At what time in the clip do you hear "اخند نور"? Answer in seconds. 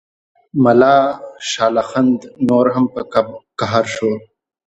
1.83-2.65